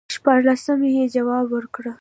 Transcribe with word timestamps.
شپاړسمه 0.13 0.87
یې 0.95 1.03
جواب 1.15 1.45
ورکړ. 1.55 1.83